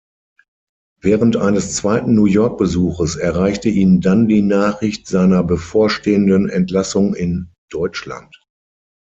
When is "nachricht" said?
4.41-5.05